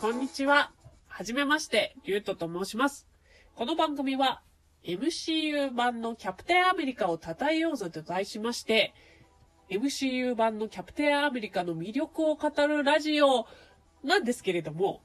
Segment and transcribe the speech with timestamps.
[0.00, 0.72] こんにちは。
[1.08, 3.06] はじめまして、リュウトと申します。
[3.54, 4.40] この番組は
[4.82, 8.94] MCU 版のキャプテンアメリカを称えようぞと題しまして、
[9.68, 13.46] MCU 版のキャプテンアメリカの魅力を語るラジオ
[14.02, 15.02] なんですけれども、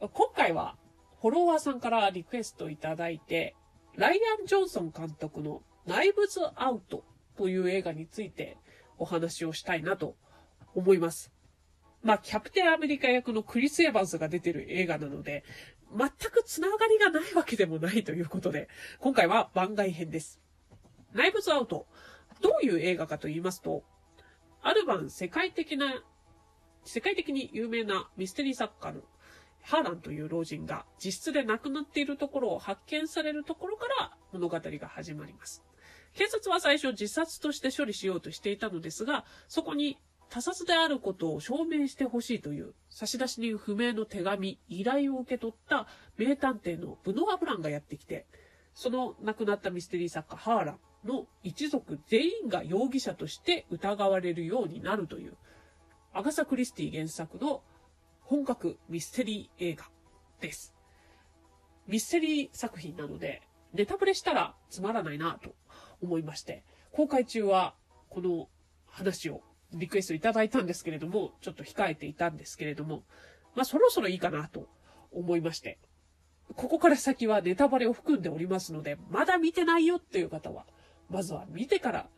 [0.00, 0.76] 今回は
[1.22, 3.56] フォロワーさんからリクエストいただいて、
[3.94, 7.04] ライアン・ジョンソン監督のナイブズ・アウト
[7.38, 8.58] という映画について
[8.98, 10.14] お話をしたいなと
[10.74, 11.32] 思います。
[12.06, 15.42] まあ、キャプテンアメリカ役のクリス・エヴァンスが出てる映画なので、
[15.90, 18.68] 全くつながりがないわけでもないということで、
[19.00, 20.40] 今回は番外編です。
[21.14, 21.88] ナイブズ・アウト。
[22.40, 23.82] どういう映画かと言いますと、
[24.62, 26.00] ある晩世界的な、
[26.84, 29.00] 世界的に有名なミステリー作家の
[29.62, 35.64] ハーランという老人が自室で亡くなっているところを発見されるところから物語が始まります。
[36.14, 45.86] 警察は最初自殺として処理しようとしていたのですが、そこに他殺であることを証明してほしいという差出人不明の手紙、依頼を受け取った
[46.18, 48.26] 名探偵のブノア・ブランがやってきて、
[48.74, 55.36] その亡くなったミステリー作家ハーランの一族全員が容疑者として疑われるようになるという、
[56.12, 57.62] アガサ・クリスティ原作の
[58.20, 59.88] 本格ミステリー映画
[60.40, 60.74] です。
[61.86, 65.54] ミステリー作品なので、ネタブレしたらつまらないなと
[66.02, 67.74] 思いまして、公開中は
[68.08, 68.48] この
[68.86, 69.42] 話を
[69.72, 73.04] リクエストいただいたんですけれども、ちょっと控えていたんですけれども、
[73.54, 74.68] まあそろそろいいかなと
[75.12, 75.78] 思いまして、
[76.54, 80.66] ここから先はネタバレを含んでおりますので、まだ見てないよっていう方は、
[81.10, 82.08] まずは見てから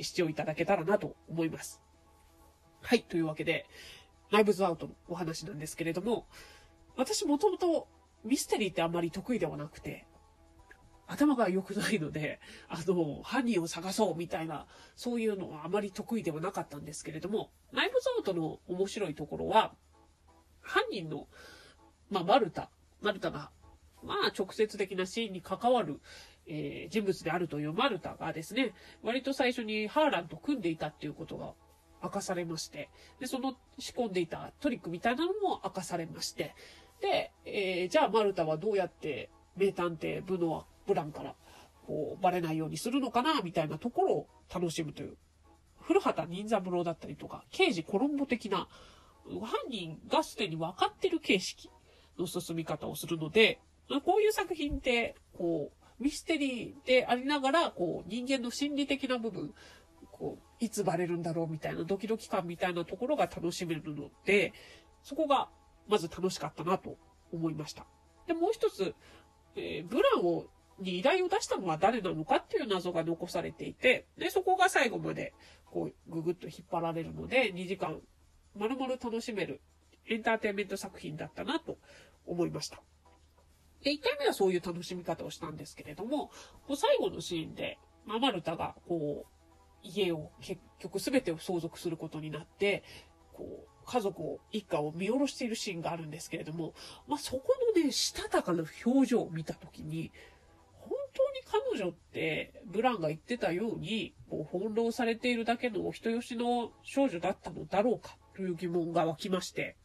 [0.00, 1.82] 視聴いただけたらなと思います。
[2.80, 3.66] はい、というわけで、
[4.30, 6.26] ナイブズアウトのお話なんですけれども、
[6.96, 7.88] 私もともと
[8.24, 10.06] ミステリーってあんまり得意ではなくて、
[11.06, 19.74] 頭が良くないので、あの、犯人を探そうみたいな、そういうのはあまり得意ではなかったんですけれども、ナイブズアウトの面白いところは、
[20.60, 21.28] 犯人の、
[22.10, 23.50] まあ、マルタ、マルタが、
[24.02, 26.00] まあ、直接的なシーンに関わる、
[26.46, 31.54] えー人物であるというマルタがですね、割と最初にハーランと組んでいたっていうことが
[32.02, 32.88] 明かされまして、
[33.20, 36.54] で、その仕込んでいたトリックみたいなのも明かされまして、
[37.00, 41.34] で、えーじゃあマルタはどうやって名探偵ブノア・ブランから
[41.86, 45.16] こうバレないようにするのかなみたいなところを楽しむという。
[45.86, 48.68] 古畑任三郎だったりとか、刑事コロンボ的な、
[49.24, 51.70] 犯人がすでに分かってる形式
[52.18, 53.60] の進み方をするので、
[54.04, 59.54] こういう作品って、こう、ミステリーでありながら、こう、人間の心理的な部分、
[60.10, 64.52] こう、いつバレるんだろうみたいなドキドキ感みたいなところが楽しめるので、
[65.02, 65.48] そこが
[65.86, 66.96] まず楽しかったなと
[67.32, 67.86] 思いました。
[68.26, 68.94] で、もう一つ、
[69.54, 70.46] えーブランを、
[70.78, 75.34] に依頼を出したのは誰なのかっていう謎が残されていて、で、そこが最後まで、
[75.66, 78.00] こう、ぐぐっと引っ張られるので、2時間、
[78.54, 79.60] まるまる楽しめる
[80.06, 81.78] エンターテインメント作品だったなと
[82.26, 82.82] 思いました。
[83.82, 86.30] で、1回目はそういう楽しみ方をしたんですけれども、
[86.66, 89.36] こう最後のシーンで、ママルタが、こう、
[89.82, 92.82] 家を結局全てを相続することになって、
[93.32, 96.74] こう、家族を、一家を見下ろしているシーンがあるんですけれども、
[97.06, 97.42] まあ、そこ
[97.74, 100.10] のね、したたかな表情を見たときに、
[101.16, 101.40] 当に
[101.72, 109.76] 彼女って、ブランが言ってたように、こう翻弄されているだけのお人よしの少女だったのだろうか、という疑問が湧きまして、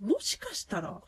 [0.00, 1.00] もしかしたら、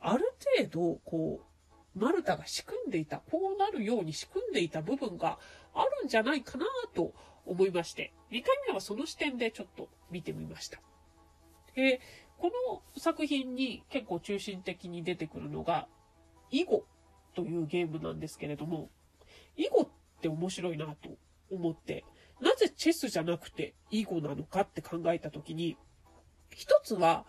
[0.00, 5.38] ある程度、こう、マルタが仕組んでいた、こうなるように仕組んでいた部分が
[5.74, 7.12] あるんじゃないかなと
[7.44, 10.80] 思いまして、2回目はその視点でちょっと見てみました。
[11.74, 12.00] で、
[12.38, 15.88] この作品に結構中心的に出てくるのが、
[16.50, 16.84] 囲碁
[17.38, 18.90] というゲームなんですけれども、
[19.56, 19.88] 囲碁っ
[20.20, 21.10] て面白いなと
[21.52, 22.04] 思って、
[22.40, 25.76] なぜチェスじゃなくて囲碁なのかって考えたときに、
[26.50, 27.26] 一つは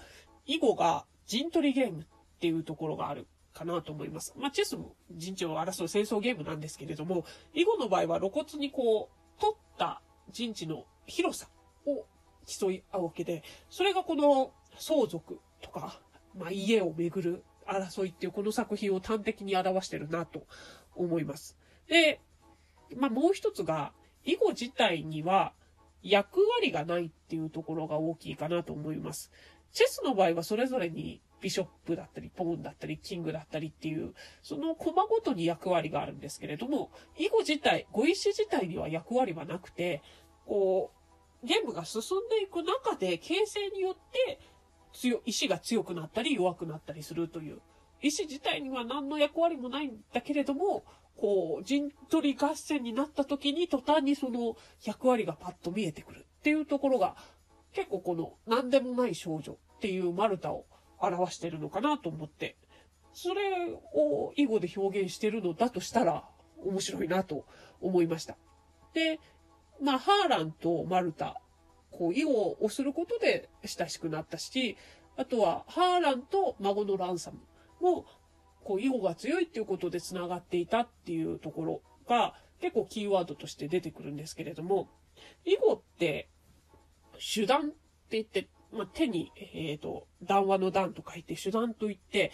[0.47, 2.05] 囲碁が陣取りゲームっ
[2.39, 4.33] ていうところがあるかなと思います。
[4.35, 10.01] まあ、チェスも陣地を争う戦争ゲームなんですけれども、囲碁の場合は露骨にこう、取った
[10.31, 11.49] 陣地の広さ
[11.85, 12.07] を
[12.47, 16.01] 競い合うわけで、それがこの相続とか、
[16.35, 20.45] まあ、家をめぐる争いっていうこの作品を端的に表してるなと
[20.95, 21.57] 思います。
[21.87, 22.21] で、
[22.95, 23.93] まあ、もう一つが、
[24.25, 25.53] 囲碁自体には
[26.01, 29.31] 役割がないっていうところが大きいかなと思います。
[29.71, 40.01] チェスの場合はそれぞれにビショップだったり、ポーンだったり、キングだったりっていう、そのコマごとに役割があるんですけれども、囲碁自体、碁石自体には役割はなくて、
[40.45, 40.91] こ
[41.43, 44.39] う、ゲームが進んでいく中で、形成によって、
[44.93, 47.59] 強、石が強くなったり弱くなったりするという。
[48.01, 50.85] 石自体には何の役割もないんだけれども、
[51.17, 57.15] こう、陣取り合戦になった時に途端にその役割がパッと見えてくるっていうところが、
[57.73, 60.65] 結構この何でもない少女っていうマルタを
[60.99, 62.55] 表してるのかなと思って、
[63.13, 66.23] それを囲碁で表現してるのだとしたら
[66.63, 67.45] 面白いなと
[67.81, 68.37] 思いました。
[68.93, 69.19] で、
[69.81, 71.41] まあ、ハーランとマルタ、
[71.91, 74.77] こう、囲碁をすることで親しくなったし、
[75.17, 77.39] あとは、ハーランと孫のランサム
[77.81, 78.05] も、
[78.63, 84.89] こう、囲碁が強いっていうことで繋がっていたっていうところが、結構キーワードとして出てくるんですけれども、
[85.45, 86.29] 囲碁って、
[87.19, 87.75] 手段って
[88.11, 92.31] 言って、まあ、手に、えっ、ー、と、談話の段と書いて手段と言って、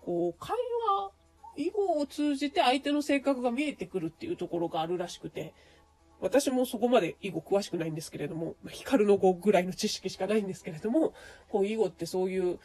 [0.00, 0.56] こう、会
[0.88, 1.12] 話、
[1.56, 5.54] 囲碁を通じて相手の性格が見えてくるっていうところがあるらしくて、
[6.20, 11.14] 私もそこまで囲碁詳しくないんですけれども、光の碁ぐらいの知識しかないんですけれども、
[11.48, 12.58] こう囲碁ってそういう、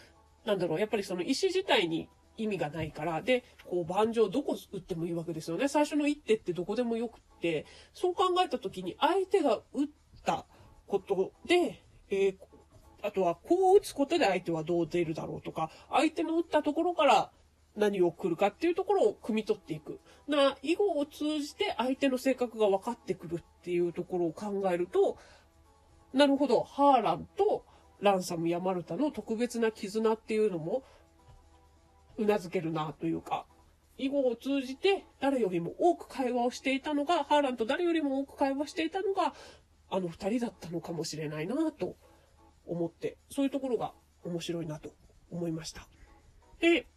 [0.45, 5.67] なんだろう、やっぱりその石自体に意味がないから、で、こう盤上どこ打ってもいいわけですよね。
[5.67, 9.87] 最初の一手ってどこでもよくって、そう考えた時に相手が打っ
[10.25, 10.45] た
[10.87, 12.35] ことで、えー、
[13.03, 17.31] あとはこう打つことで相手はどう出るだろうとか、相手の打ったところから
[17.75, 19.99] 何を来るかっていうところを汲み取っていく。
[20.27, 25.17] な、囲碁を通じて相手の性格が分かってくるっていうところを考えると、
[26.13, 27.65] なるほど、ハーランと
[28.01, 30.83] ランサム・ヤマルタの特別な絆っていうのも、
[32.17, 33.45] うなずけるなというか、
[33.97, 39.33] 囲碁を通じて誰よりも多く会話をしていたのが、ハーランと誰よりも多く会話していたのが、
[39.89, 41.95] あの二人だったのかもしれないなと
[42.65, 44.91] 思って、そういうところが面白いなと
[45.29, 45.87] 思いました。
[46.59, 46.87] で、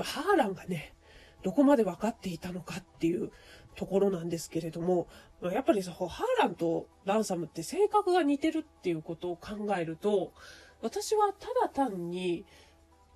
[0.00, 0.94] まあ、ハーランがね、
[1.42, 3.30] どこまで分かっていたのかっていう
[3.76, 5.08] ところなんですけれども、
[5.42, 6.08] やっぱりさ、ハー
[6.38, 10.32] ランとランサムって性格が似てるっていうことを考えると、
[10.80, 12.46] 私はただ単に、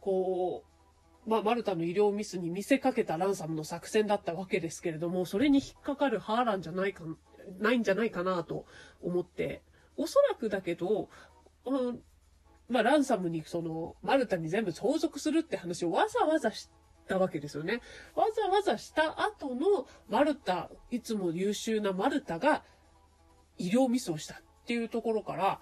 [0.01, 0.63] こ
[1.27, 7.05] う、まあ、マルタの医療ミスに見せかけたランサムの作戦だったわけですけれども、それに引っかかるハーランじゃないか、
[7.61, 8.67] ないんじゃないかなと
[9.01, 9.63] 思って、
[9.97, 11.09] おそらくだけど、
[11.65, 12.03] うん、
[12.69, 16.71] まあ、ランサムにその、マルタに全部相続するって話をわざわざし
[17.07, 17.81] たわけですよね。
[18.15, 22.65] わざわざした後のマルタ、いつも優秀なマルタが
[23.59, 25.61] 医療ミスをしたっていうところから、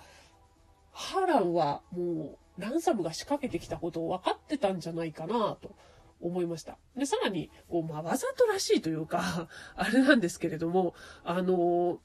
[0.93, 5.75] ハーランはもう、ランサムが仕掛けてきたことを分かってたんじゃないかなと
[6.21, 6.79] 思いました。
[6.97, 10.95] で、さらに、こう、まあ、わざとらしいというか、 あれなんですけれども、
[11.25, 12.01] あの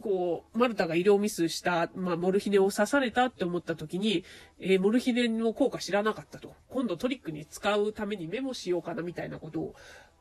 [0.00, 4.24] こう、マルタが医療ミスした、まあ、モルヒネを刺されたって思った時に、
[4.60, 6.54] えー、モルヒネの効果知らなかったと。
[6.68, 9.74] 今度トリックに使うためにメモしようかなみたいなことを、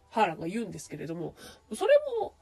[0.10, 1.36] ハーランが言うんですけれども、
[1.74, 2.36] それも、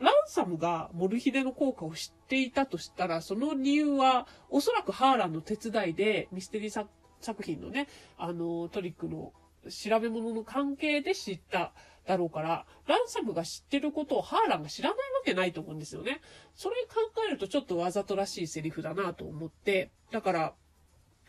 [0.00, 6.86] ランサムがモルヒネの効果を知っていたとしたら、その理由は、おそらくハーランの手伝いで、ミステリー
[7.20, 7.88] 作品のね、
[8.18, 9.32] あの、トリックの
[9.70, 11.72] 調べ物の関係で知った
[12.06, 16.20] だろうから、ランサムが知ってることをハーランが知らないわけないと思うんですよね。
[16.54, 20.54] それ考えるとちょっとわざとらしいセリフだなと思って、だから、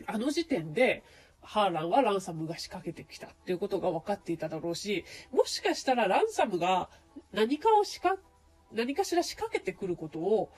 [0.06, 1.04] あの時点で、
[1.42, 6.90] ハーランはランサムが仕掛けてきたっていうことが分かっていただろうし、もしかしたらランサムが
[7.32, 8.22] 何かを仕掛、
[8.74, 10.52] 何かしら仕掛けてくることを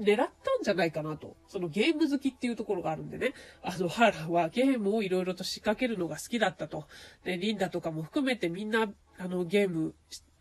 [0.00, 0.30] 狙ったん
[0.62, 1.36] じゃないかなと。
[1.48, 3.34] そのゲーム好きっていうところがあるんでね。
[3.62, 6.86] あの、ハラはゲームをいろいろと仕掛けるのが好きだったと。
[7.24, 9.94] で、リンダとかも含めてみんな、あの、ゲーム、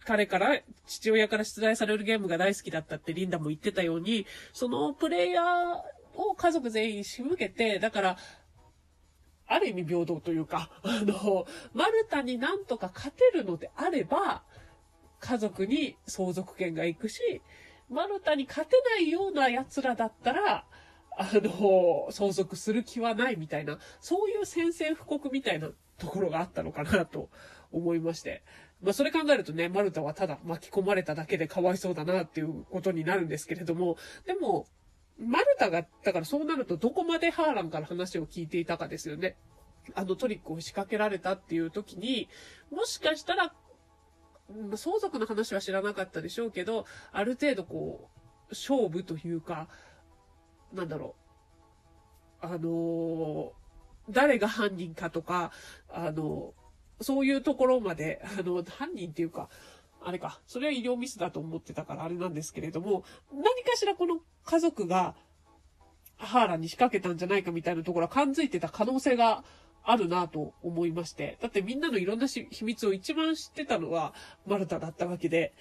[0.05, 5.81] 彼から、父親から出題されるゲームが大好きだったってリンダも言ってたように、そのプレイヤー
[6.15, 8.17] を家族全員仕向けて、だから、
[9.47, 14.43] ある意味平等というか、あの、マルタになんとか勝てるのであれば、
[15.19, 17.41] 家族に相続権が行くし、
[17.91, 20.65] マルタに勝てないような奴らだったら、
[21.17, 27.29] あの、相続する気はないみたいな、そういう宣戦布告みたいなところがあったのかなと
[27.71, 28.43] 思いまして。
[28.81, 34.65] まあそれ考えるとね、マルタはただ巻き込まれただけでかわいそうだなっていうことになるんですけれども、でも、
[35.19, 39.35] マルタが、だからそうなるとどこまでハーランから話を聞いていたかですよね。
[39.95, 42.29] あのトリックを仕掛けられたっていう時に、
[42.71, 43.53] もしかしたら
[44.75, 48.09] 相続の話は知らなかったでしょうけど、ある程度こ
[48.49, 49.67] う、勝負というか、
[50.73, 51.21] なんだろう。
[52.43, 53.53] あの
[54.09, 55.51] 誰が犯人かとか、
[55.89, 56.53] あの
[57.01, 59.49] そういうところまで、あの、犯人っていうか、
[60.03, 65.15] あれか、それは医療ミスだと思ってたからあれなんですけれども、何かしらこの家族が、
[66.17, 69.43] ハーラに仕掛けたんじゃないかみたいなところは感づいてた可能性が
[69.83, 71.37] あるなと思いまして。
[71.41, 74.13] だってみんなのいろんな秘密を一番知ってたのは
[74.45, 75.53] マルタだったわけで、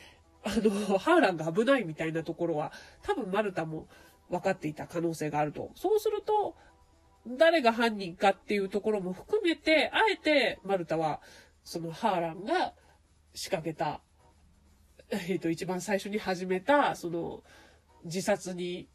[0.42, 2.72] あの、ハーランが危ないみたいなところは
[3.02, 3.88] 多分マルタも
[4.30, 5.70] 分かっていた可能性があると。
[5.74, 6.56] そうすると、
[7.26, 11.20] 誰が犯人かっていうところも含めて、あえてマルタは、
[11.64, 12.72] そのハーランが
[13.34, 14.00] 仕掛けた、
[15.10, 17.42] えっ、と、一番最初に始めた、その、
[18.04, 18.88] 自殺に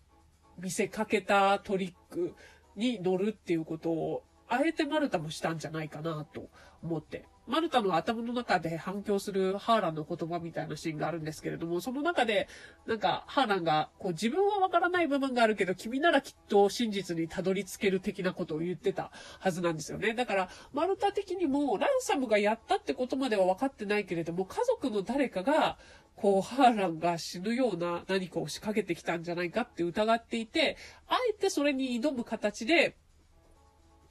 [0.58, 2.34] 見せかけたトリック
[2.76, 4.24] に乗るっていうことを
[4.56, 6.50] あえてマルタもしたんじゃないかなと
[6.84, 7.26] 思って。
[7.48, 12.48] マルタの頭の中で反響するハーランの言葉みたいなシーンがあるんですけれども、その中で、
[12.88, 20.16] なんか、ハーランが、こう自分はわからない部分があるけど、君ならきっと真実にたどり着ける的なことを言ってたはずなんですよね。
[20.16, 25.78] だから、マルタ的にも、ランサムがやったってことまでは分かってないけれども、家族の誰かが、
[26.16, 32.96] こう、ハーランが死ぬような何かを仕掛けてきたんじゃないかって疑っていて、あえてそれに挑む形で、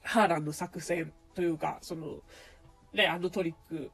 [0.05, 2.19] ハーランの作戦というか、その、
[2.93, 3.91] ね、あのトリック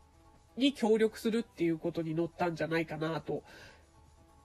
[0.57, 3.43] に協力するっていうことに乗ったんじゃないかな、と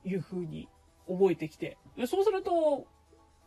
[0.04, 0.68] いうふうに
[1.06, 1.76] 思えてきて。
[2.06, 2.86] そうすると、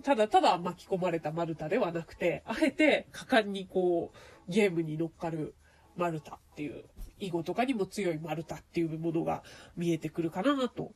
[0.04, 5.56] ただただ巻き込まれたマルタではなくて、あえて果敢にこう、ゲームに乗っかる
[5.96, 6.86] マルタっていう
[7.20, 9.44] 囲碁とかにも強い丸太っていうものが
[9.76, 10.94] 見えてくるかなと。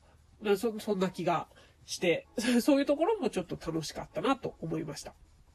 [0.58, 1.48] そ、そんな気が
[1.86, 2.28] して、
[2.62, 5.14] そういうところもちょっと楽しかったなと思いました。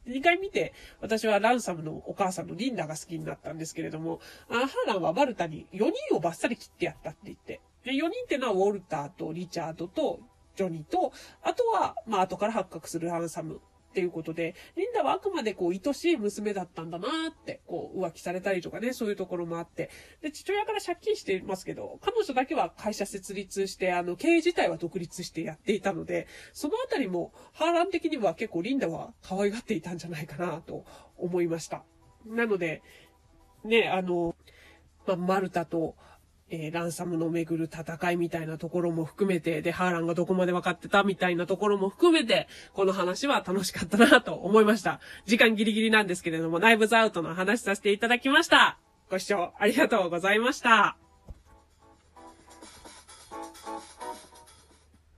[0.09, 7.61] 2回見て、私はランサムのお母さんのリンダが好きになったんですけれども、アハーランはバルタに4人をバッサリ切ってやったって言って。
[7.83, 10.19] で、4人ってのはウォルターとリチャードと
[10.55, 19.89] ジョニーと、あとは、まあ後から発覚するランサムっていうことで、リンダはあくまでこう、愛しい娘だったんだなって、こう、浮気されたりとかね、そういうところもあって。
[20.21, 30.85] で、父親から借金してますけど、彼女だけは会社設立して、あの、経営自体は独立してやっていたので、そのあたりも、ハーラン的には結構リンダは可愛がっていたんじゃないかなと
[31.17, 31.83] 思いました。
[32.25, 32.83] なので、
[33.63, 34.35] ね、あの、
[35.07, 35.95] まあ、マルタと、
[36.49, 44.99] えー、ランサムのめぐる戦いみたいなところも含めて、で、ハーランがどこまで分かってたみたいなところも含めて、この話は楽しかったなと思いました。
[45.25, 48.77] 時間ギリギリなんですけれども、ナイブズアウトの話させていただきました。
[49.09, 51.08] ご視聴ありがとうございました。